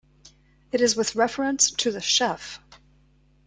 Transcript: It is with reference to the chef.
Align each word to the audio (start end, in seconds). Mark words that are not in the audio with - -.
It 0.71 0.81
is 0.81 0.95
with 0.95 1.15
reference 1.15 1.69
to 1.69 1.91
the 1.91 2.01
chef. 2.01 2.59